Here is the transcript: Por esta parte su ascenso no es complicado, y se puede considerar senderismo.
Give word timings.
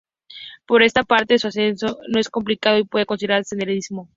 Por 0.65 0.81
esta 0.81 1.03
parte 1.03 1.37
su 1.37 1.45
ascenso 1.47 1.99
no 2.11 2.19
es 2.19 2.31
complicado, 2.31 2.75
y 2.79 2.81
se 2.81 2.87
puede 2.87 3.05
considerar 3.05 3.45
senderismo. 3.45 4.09